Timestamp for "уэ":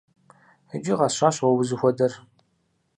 1.39-1.49